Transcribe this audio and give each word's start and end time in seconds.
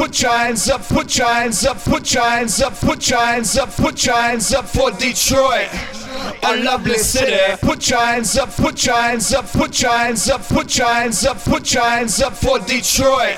put 0.00 0.22
your 0.22 0.32
hands 0.32 0.70
up, 0.70 0.82
put 0.88 1.18
your 1.18 1.28
hands 1.28 1.66
up, 1.66 1.76
put 1.84 2.14
your 2.14 2.24
hands 2.24 2.62
up, 2.62 2.74
put 2.80 3.10
your 3.10 3.20
hands 3.20 3.58
up, 3.58 3.68
put 3.76 4.06
your 4.06 4.14
hands 4.16 4.54
up 4.54 4.66
for 4.66 4.90
Detroit. 4.92 5.68
A 6.42 6.56
lovely 6.64 6.96
city. 6.96 7.36
Put 7.60 7.90
your 7.90 8.00
hands 8.00 8.38
up, 8.38 8.48
put 8.56 8.86
your 8.86 8.96
hands 8.96 9.34
up, 9.34 9.46
put 9.52 9.82
your 9.82 9.92
hands 9.92 10.30
up, 10.30 10.40
put 10.48 10.78
your 10.78 10.88
hands 10.88 11.26
up, 11.26 11.44
put 11.44 11.74
your 11.74 11.84
hands 11.84 12.22
up 12.22 12.32
for 12.34 12.58
Detroit. 12.60 13.36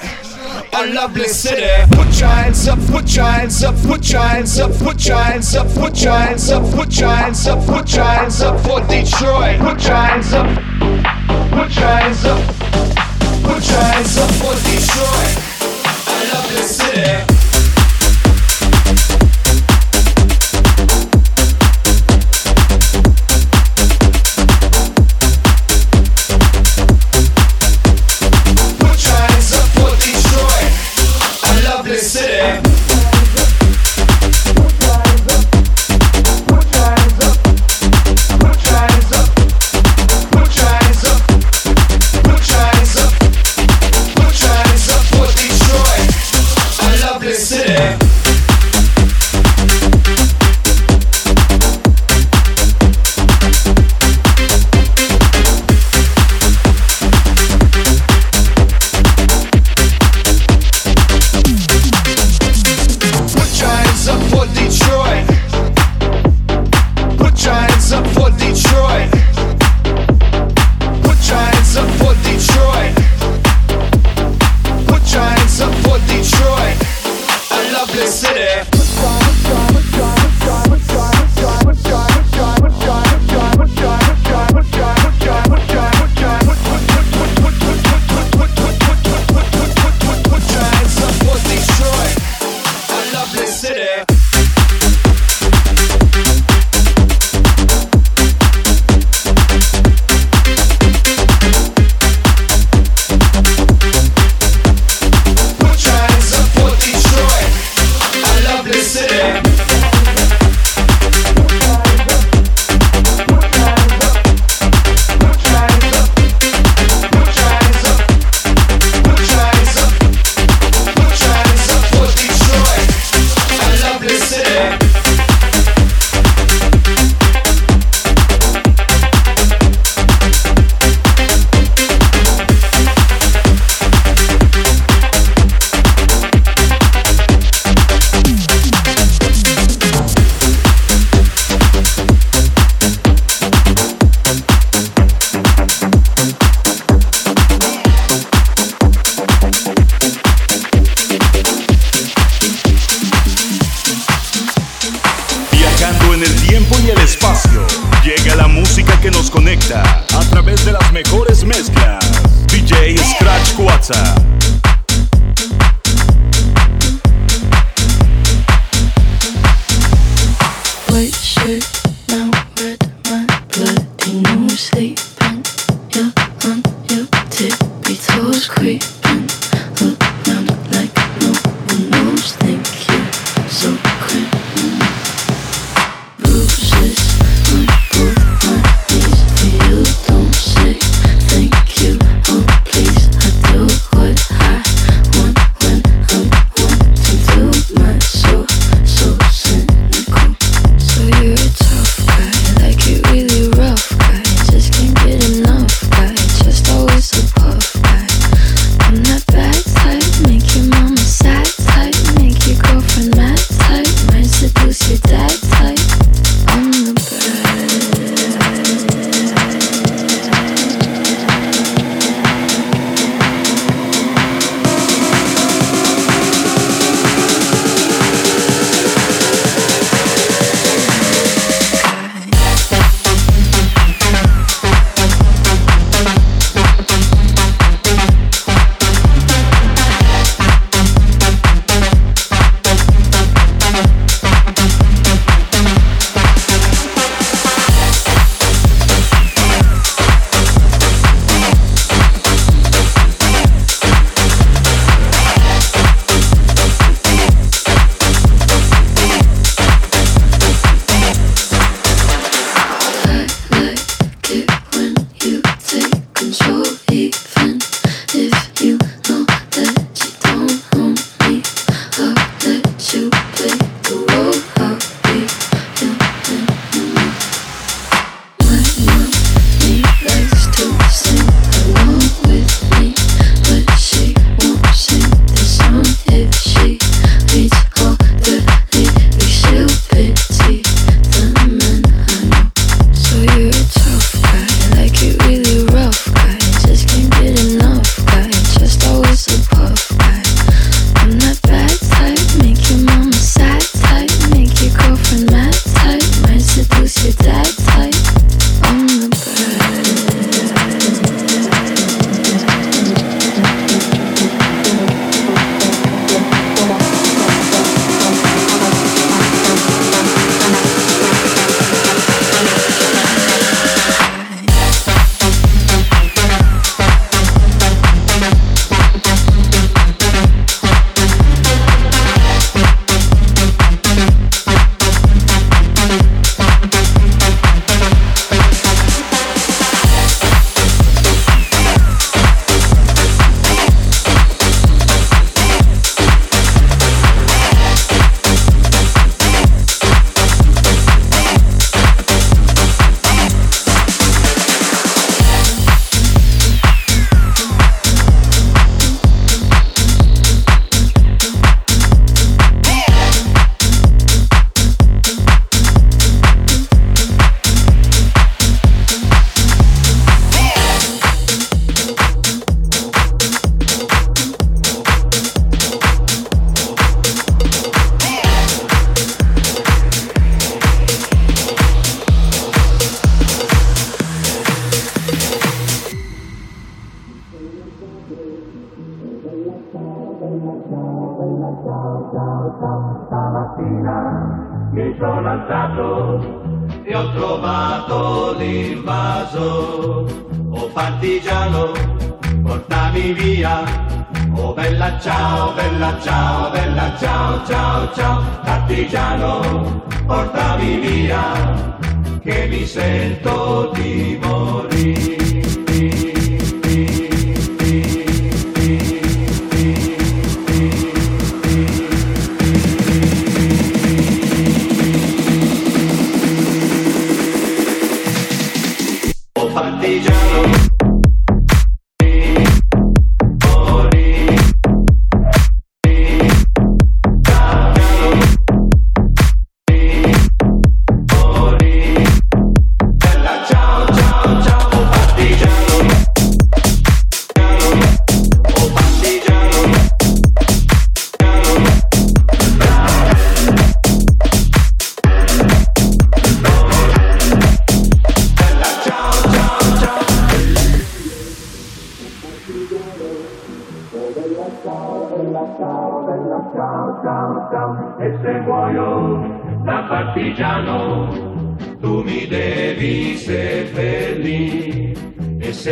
A 0.73 0.87
lovely 0.95 1.27
city. 1.27 1.67
Put 1.97 2.21
your 2.21 2.29
up, 2.69 2.79
put 2.93 3.17
your 3.17 3.25
hands 3.25 3.65
up, 3.65 3.75
put 3.83 4.13
your 4.13 4.23
hands 4.23 4.61
up, 4.61 4.73
put 4.79 5.05
your 5.05 5.17
hands 5.17 5.57
up, 5.57 5.67
put 5.75 6.05
your 6.05 6.13
hands 6.15 6.53
up, 6.53 6.63
put 6.77 7.01
your 7.01 7.09
hands 7.11 7.47
up, 7.49 7.67
put 7.67 7.93
your 7.93 8.05
hands 8.05 8.41
up 8.41 8.61
for 8.61 8.81
Detroit. 8.87 9.59
Put 9.59 9.83
your 9.85 9.97
hands 9.97 10.33
up, 10.33 10.47
put 11.51 11.75
your 11.75 11.87
hands 11.87 12.25
up, 12.25 12.41
put 13.43 13.69
your 13.69 13.81
hands 13.81 14.17
up 14.17 14.31
for 14.39 14.55
Detroit. 14.71 15.52
Lovely 16.53 16.67
city. 16.69 17.42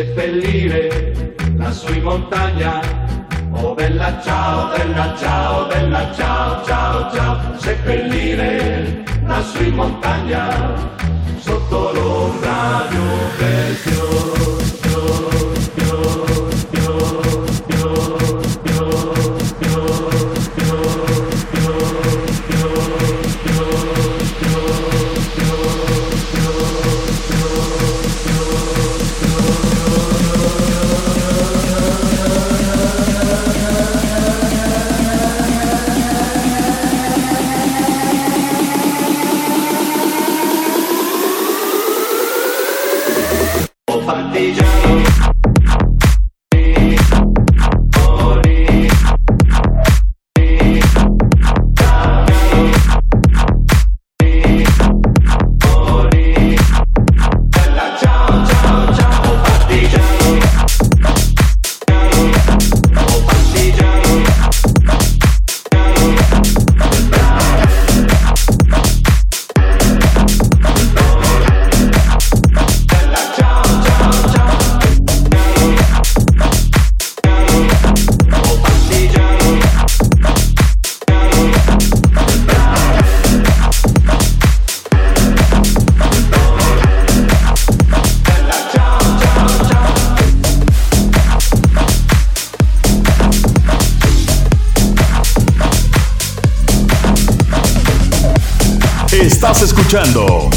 seppellire 0.00 1.34
la 1.58 1.70
in 1.92 2.02
montagna. 2.02 2.80
Oh 3.52 3.74
bella 3.74 4.18
ciao, 4.22 4.74
bella 4.74 5.14
ciao, 5.18 5.66
bella 5.66 6.10
ciao, 6.14 6.64
ciao, 6.64 7.12
ciao, 7.12 7.58
seppellire 7.58 9.04
la 9.26 9.44
in 9.58 9.74
montagna 9.74 10.74
sotto 11.38 11.92
l'ombra 11.92 12.86
di 12.88 12.96
un 12.96 13.28
bel 13.36 13.74
fiore. 13.74 14.39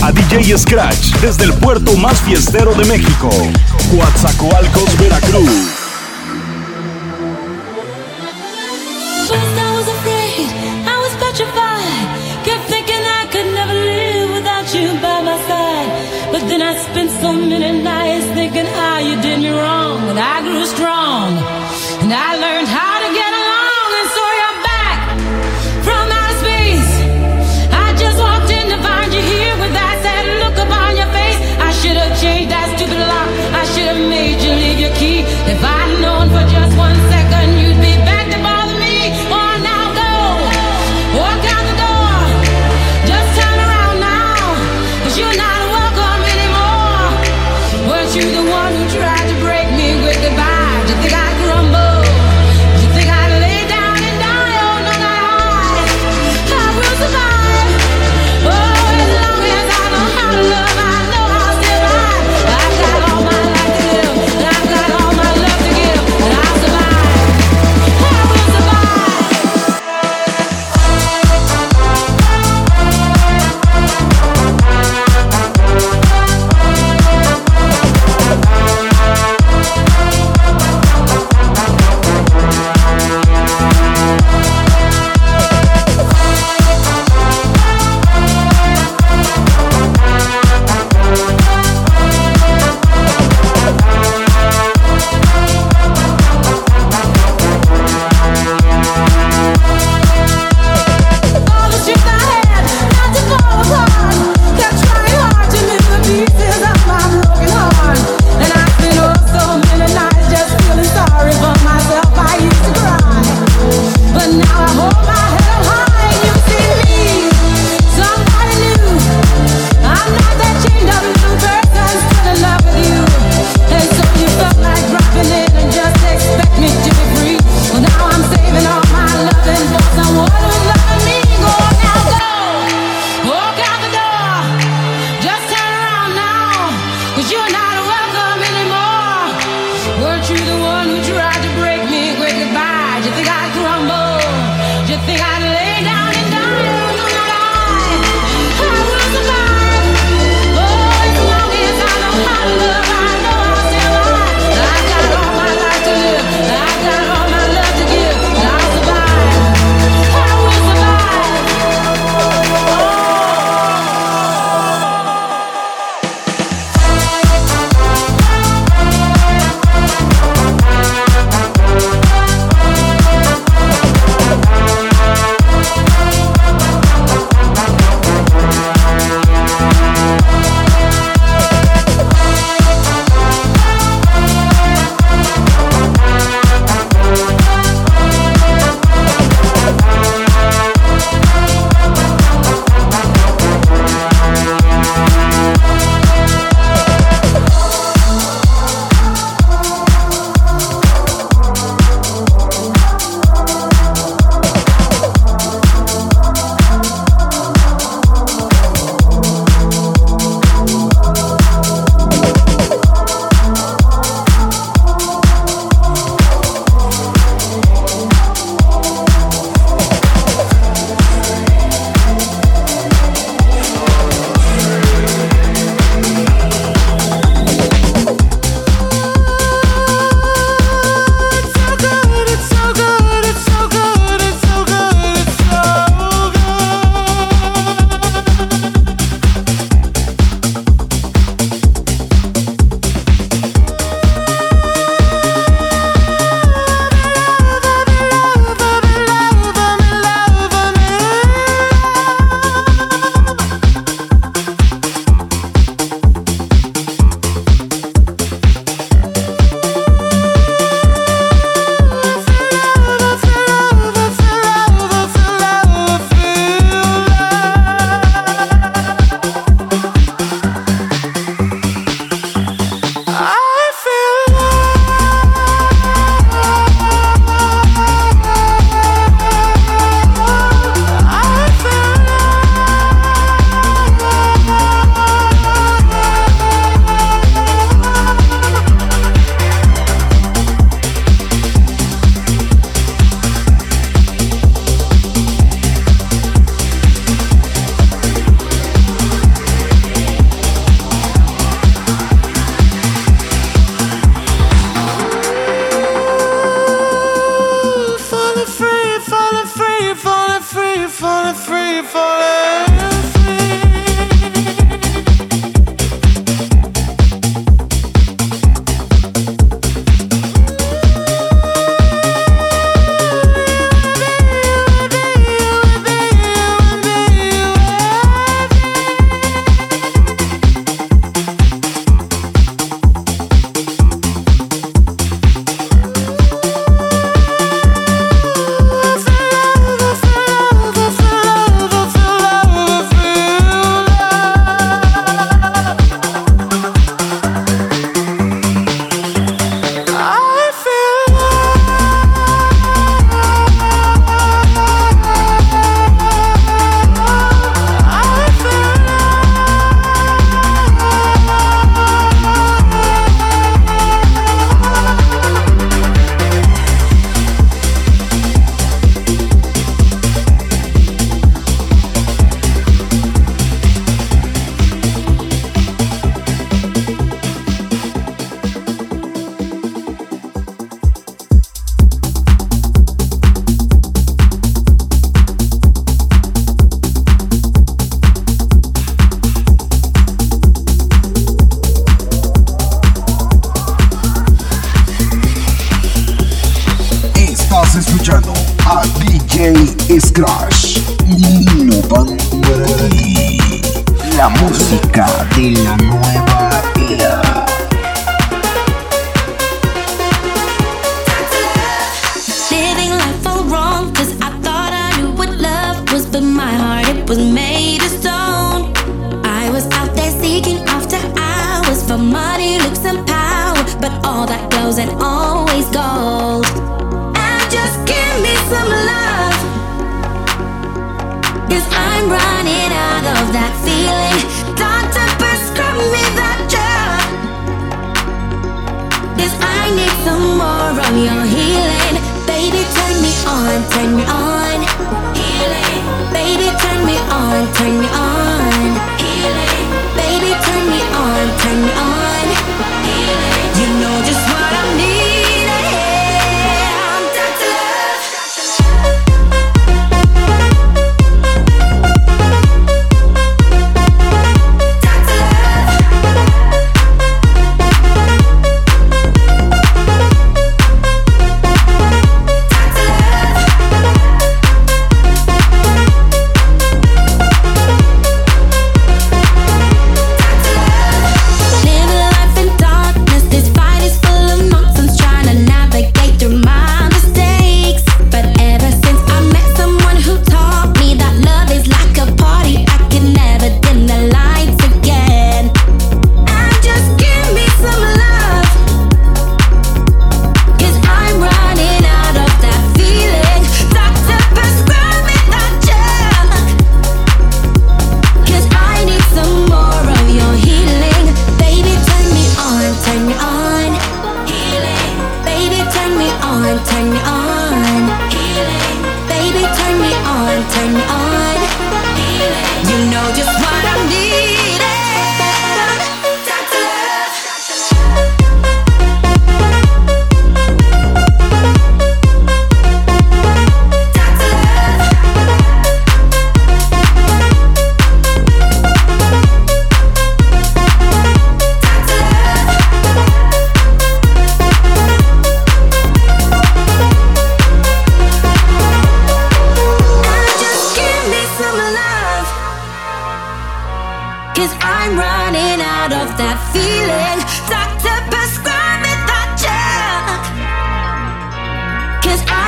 A 0.02 0.12
DJ 0.12 0.58
Scratch 0.58 1.14
desde 1.22 1.46
el 1.46 1.54
puerto 1.54 1.96
más 1.98 2.20
fiestero 2.22 2.74
de 2.74 2.86
México, 2.86 3.30
Coatzacoalcos, 3.90 4.98
Veracruz. 5.00 5.83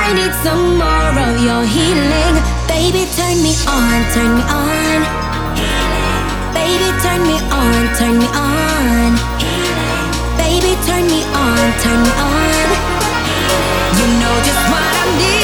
I 0.08 0.12
need 0.12 0.34
some 0.34 0.78
more 0.78 1.18
of 1.26 1.34
your 1.42 1.64
healing. 1.66 2.36
Baby, 2.70 3.10
turn 3.18 3.42
me 3.42 3.58
on, 3.66 3.98
turn 4.14 4.38
me 4.38 4.44
on. 4.46 5.02
Baby, 6.54 6.88
turn 7.02 7.26
me 7.26 7.36
on, 7.50 7.82
turn 7.98 8.14
me 8.22 8.28
on. 8.30 9.10
Baby, 10.38 10.78
turn 10.86 11.10
me 11.10 11.26
on, 11.34 11.66
turn 11.82 11.98
me 12.06 12.12
on. 12.22 12.66
You 13.98 14.06
know 14.22 14.34
just 14.46 14.62
what 14.70 14.84
I 14.94 15.18
need. 15.18 15.35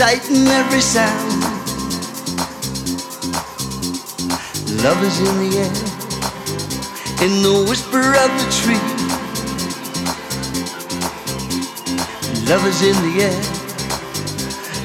Sight 0.00 0.30
and 0.30 0.48
every 0.48 0.80
sound. 0.80 1.42
Love 4.82 5.00
is 5.04 5.16
in 5.28 5.34
the 5.42 5.50
air. 5.64 5.76
In 7.26 7.32
the 7.42 7.56
whisper 7.68 8.06
of 8.24 8.30
the 8.40 8.46
tree. 8.60 8.84
Love 12.48 12.64
is 12.72 12.80
in 12.80 12.96
the 13.06 13.14
air. 13.28 13.40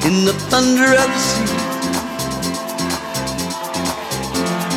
In 0.08 0.26
the 0.26 0.34
thunder 0.50 0.90
of 1.02 1.08
the 1.14 1.22
sea. 1.28 1.52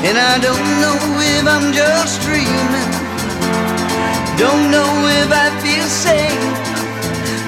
And 0.08 0.18
I 0.32 0.40
don't 0.48 0.70
know 0.84 0.98
if 1.36 1.46
I'm 1.54 1.74
just 1.74 2.22
dreaming. 2.22 2.92
Don't 4.38 4.72
know 4.72 4.90
if 5.20 5.30
I 5.34 5.48
feel 5.60 5.88
sane. 6.06 6.59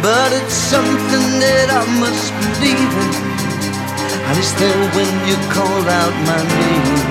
But 0.01 0.33
it's 0.33 0.55
something 0.55 1.27
that 1.45 1.69
I 1.69 1.85
must 2.01 2.33
believe 2.41 2.93
in. 3.03 3.11
I 4.25 4.33
there 4.57 4.81
when 4.97 5.11
you 5.29 5.37
call 5.53 5.83
out 5.85 6.15
my 6.25 6.41
name. 6.57 7.10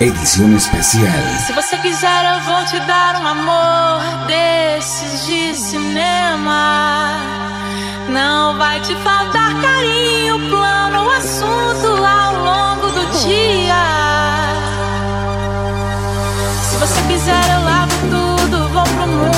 Edición 0.00 0.54
especial. 0.56 1.10
Se 1.44 1.52
você 1.52 1.76
quiser, 1.78 2.36
eu 2.36 2.40
vou 2.42 2.64
te 2.66 2.78
dar 2.86 3.20
um 3.20 3.26
amor 3.26 4.26
desses 4.28 5.26
de 5.26 5.52
cinema. 5.56 7.16
Não 8.08 8.56
vai 8.56 8.80
te 8.80 8.94
faltar 8.94 9.60
carinho, 9.60 10.38
plano, 10.50 11.04
o 11.04 11.10
assunto 11.10 11.88
ao 12.04 12.44
longo 12.44 12.92
do 12.92 13.26
dia. 13.26 13.74
Se 16.62 16.76
você 16.76 17.02
quiser, 17.08 17.50
eu 17.56 17.64
lavo 17.64 17.96
tudo, 18.08 18.68
vou 18.68 18.84
pro 18.84 19.06
mundo 19.08 19.37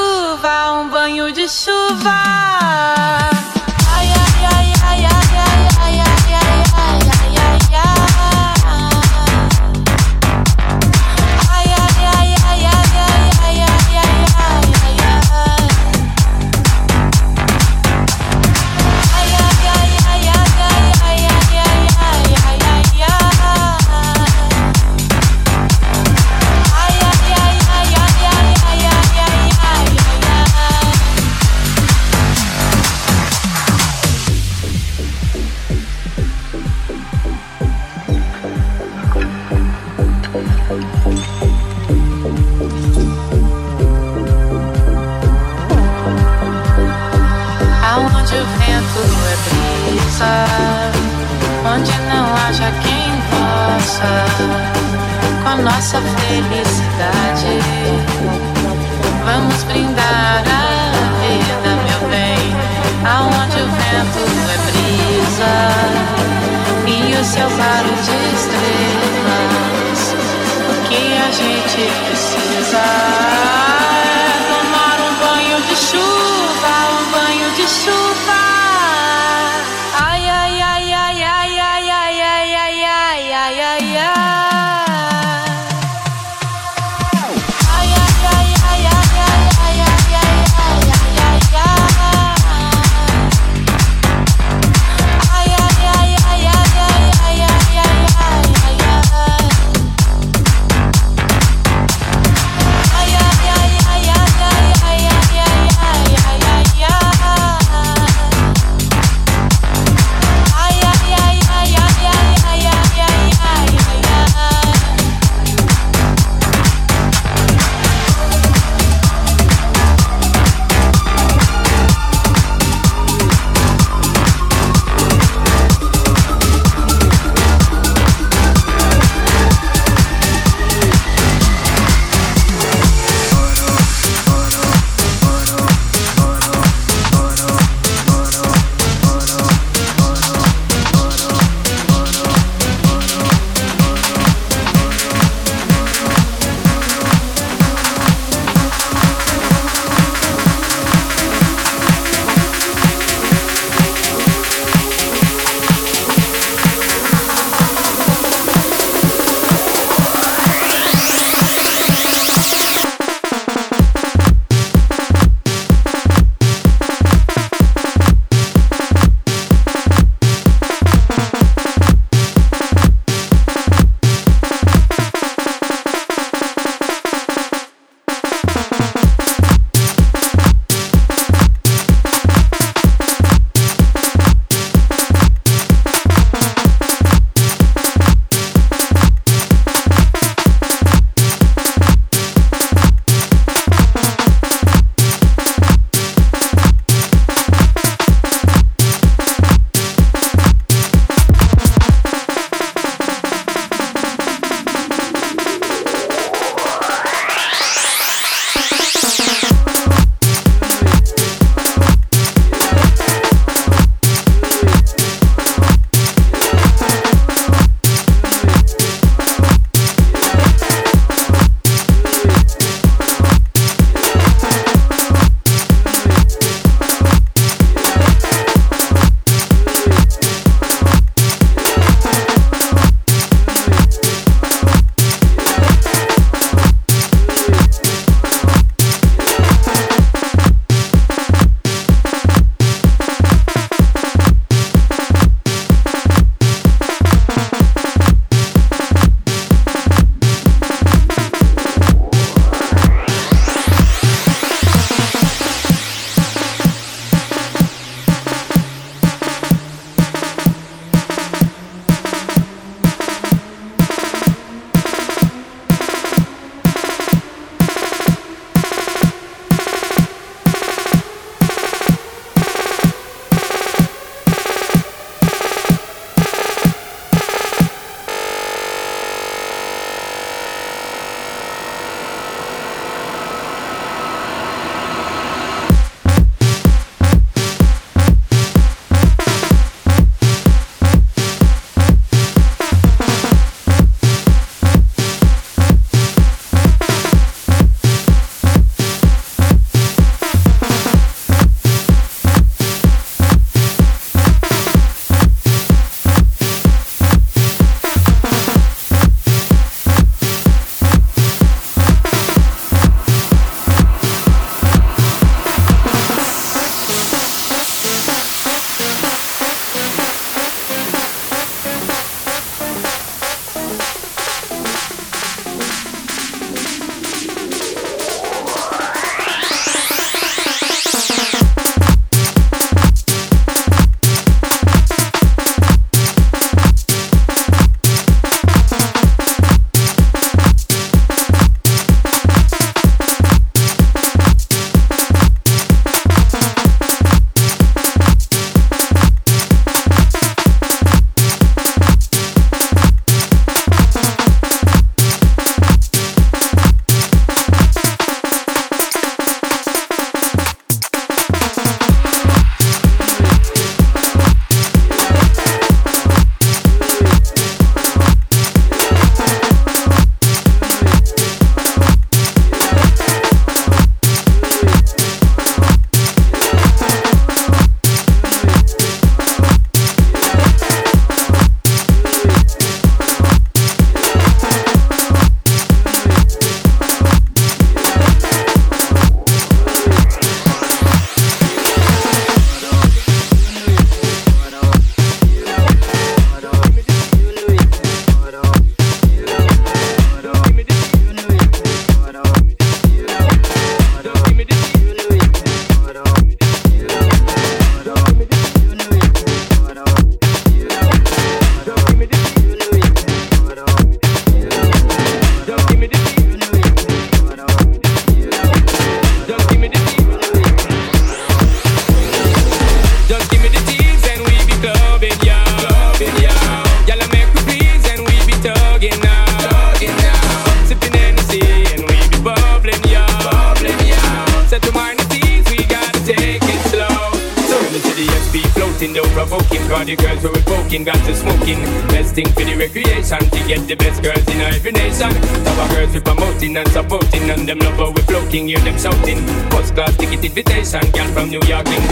chuva. 1.51 3.40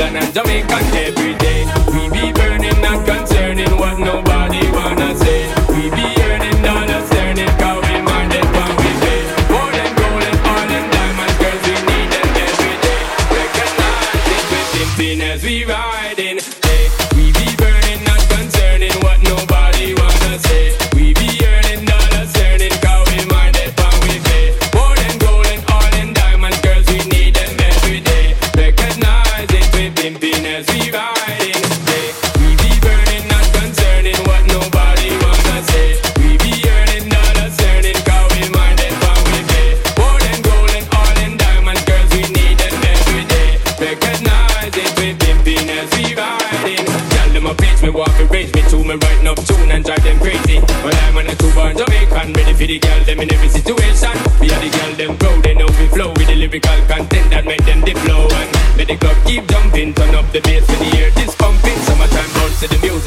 African 0.10 0.24
and 0.24 0.34
Jamaican 0.34 0.96
every 0.96 1.36
day. 1.36 1.66
We 1.94 2.10
be 2.10 2.34
burning, 2.34 2.82
not 2.82 3.06
concerning 3.06 3.70
what 3.78 4.00
nobody 4.00 4.60
wanna 4.72 5.16
say. 5.18 5.54
We 5.70 5.90
be 5.92 6.22
earning 6.22 6.62
dollars. 6.64 7.19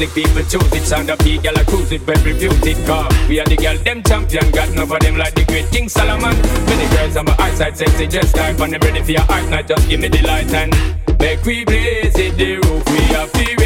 music 0.03 0.23
people 0.23 0.43
choose 0.43 0.73
it. 0.73 0.85
Sound 0.85 1.09
of 1.09 1.17
the 1.19 1.37
girl 1.37 1.55
a 1.55 1.63
cruise 1.65 1.91
it, 1.91 2.01
very 2.01 2.33
beauty 2.33 2.73
car 2.85 3.07
We 3.27 3.39
are 3.39 3.45
the 3.45 3.55
girl, 3.55 3.77
them 3.77 4.03
champion. 4.03 4.51
God 4.51 4.75
none 4.75 4.91
of 4.91 4.99
them 4.99 5.17
like 5.17 5.35
the 5.35 5.45
great 5.45 5.69
King 5.71 5.89
Solomon. 5.89 6.35
Many 6.65 6.95
girls 6.95 7.17
on 7.17 7.25
my 7.25 7.35
eyesight, 7.39 7.77
sexy 7.77 8.07
just 8.07 8.35
like 8.35 8.57
When 8.59 8.73
I'm 8.73 8.81
ready 8.81 9.01
for 9.01 9.11
your 9.11 9.21
heart. 9.21 9.49
Now 9.49 9.61
just 9.61 9.87
give 9.89 9.99
me 9.99 10.07
the 10.07 10.21
light 10.23 10.53
and 10.53 10.73
Make 11.19 11.43
we 11.45 11.63
blaze 11.63 12.17
it, 12.17 12.37
the 12.37 12.55
roof 12.55 12.83
we 12.89 13.15
are 13.15 13.27
furious 13.27 13.62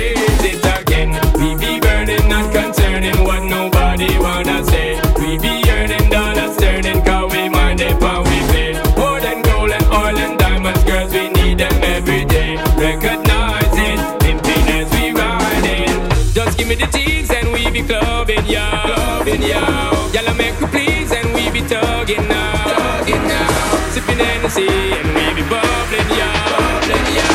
sea 24.57 24.65
and 24.65 25.07
we 25.13 25.25
be 25.37 25.43
bubbling, 25.47 26.09
yo, 26.17 26.29
bubbling, 26.49 27.07
yo. 27.17 27.27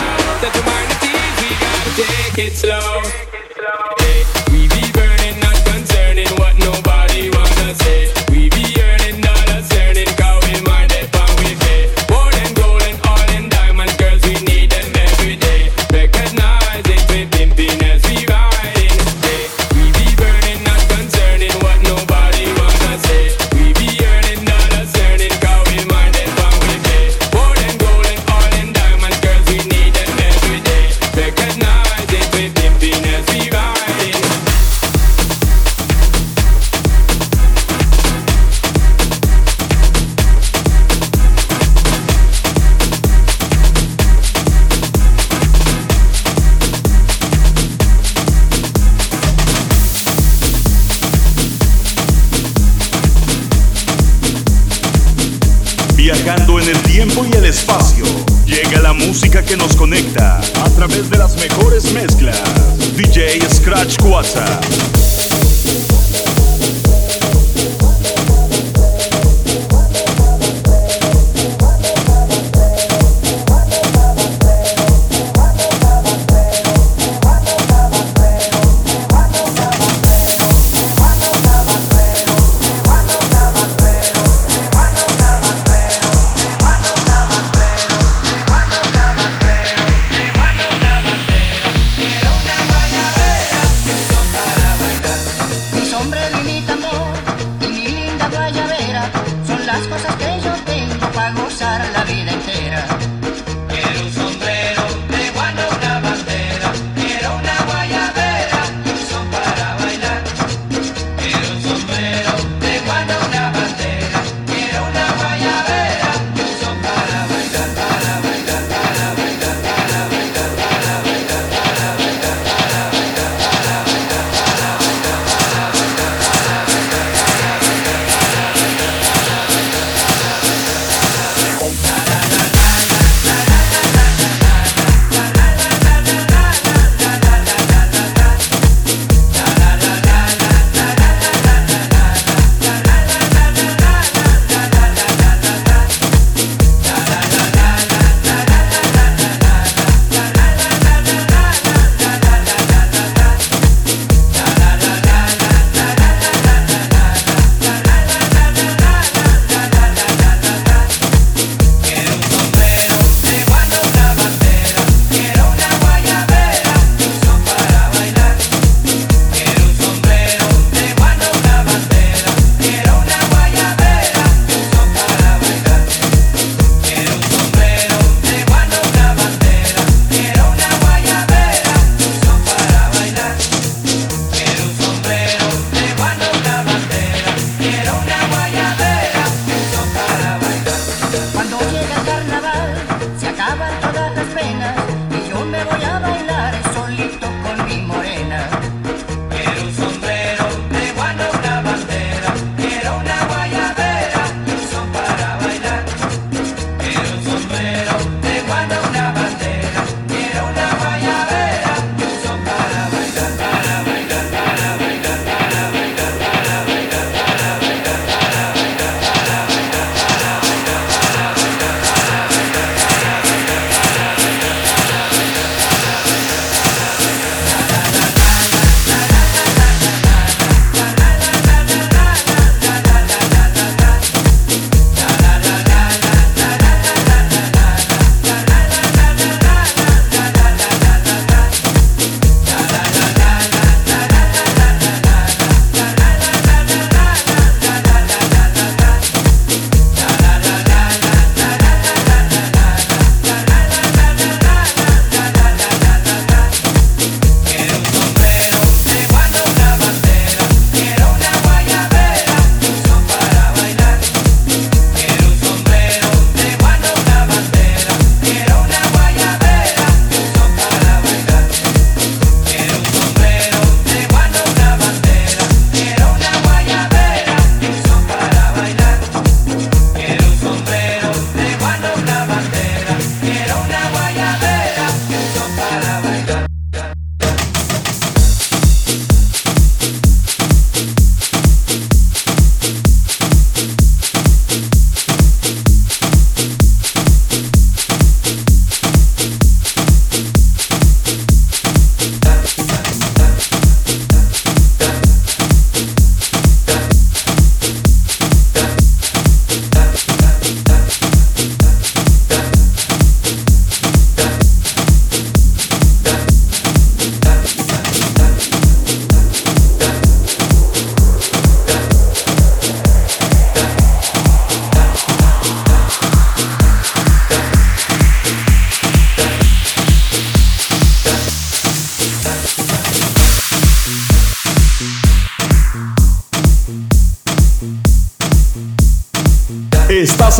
Set 0.42 0.54
your 0.56 0.66
mind 0.66 0.90
at 0.90 1.04
ease, 1.06 1.36
we 1.40 1.50
gotta 1.62 1.90
take 2.02 2.46
it 2.46 2.52
slow. 2.52 3.31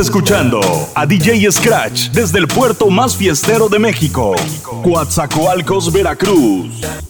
Escuchando 0.03 0.61
a 0.96 1.07
DJ 1.07 1.50
Scratch 1.53 2.11
desde 2.11 2.40
el 2.40 2.48
puerto 2.48 2.90
más 2.90 3.16
fiestero 3.16 3.68
de 3.68 3.78
México, 3.78 4.34
Coatzacoalcos, 4.82 5.92
Veracruz. 5.92 7.01